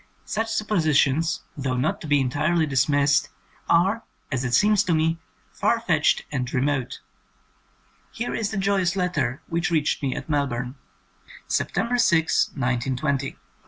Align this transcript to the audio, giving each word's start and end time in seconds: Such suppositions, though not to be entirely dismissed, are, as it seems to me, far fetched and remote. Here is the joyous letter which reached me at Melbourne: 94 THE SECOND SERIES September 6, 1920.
Such 0.25 0.47
suppositions, 0.51 1.43
though 1.55 1.77
not 1.77 2.01
to 2.01 2.07
be 2.07 2.19
entirely 2.19 2.65
dismissed, 2.65 3.29
are, 3.69 4.01
as 4.31 4.43
it 4.43 4.55
seems 4.55 4.81
to 4.85 4.95
me, 4.95 5.19
far 5.51 5.79
fetched 5.79 6.23
and 6.31 6.51
remote. 6.51 7.01
Here 8.11 8.33
is 8.33 8.49
the 8.49 8.57
joyous 8.57 8.95
letter 8.95 9.43
which 9.45 9.69
reached 9.69 10.01
me 10.01 10.15
at 10.15 10.27
Melbourne: 10.27 10.73
94 10.73 10.75
THE 10.75 11.29
SECOND 11.29 11.29
SERIES 11.35 11.55
September 11.55 11.97
6, 11.99 12.47
1920. 12.55 13.37